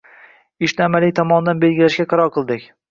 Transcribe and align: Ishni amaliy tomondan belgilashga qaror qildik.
Ishni 0.69 0.83
amaliy 0.87 1.13
tomondan 1.21 1.63
belgilashga 1.67 2.11
qaror 2.17 2.37
qildik. 2.39 2.71